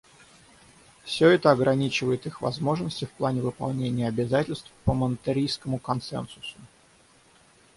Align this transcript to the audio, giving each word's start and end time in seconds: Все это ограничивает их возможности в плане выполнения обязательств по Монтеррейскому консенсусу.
Все 1.03 1.29
это 1.29 1.51
ограничивает 1.51 2.25
их 2.25 2.41
возможности 2.41 3.05
в 3.05 3.11
плане 3.11 3.41
выполнения 3.43 4.07
обязательств 4.07 4.71
по 4.83 4.95
Монтеррейскому 4.95 5.77
консенсусу. 5.77 6.57